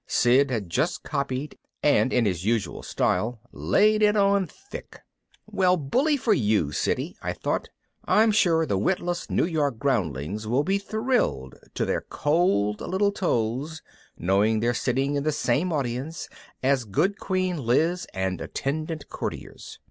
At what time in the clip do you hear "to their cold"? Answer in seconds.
11.75-12.81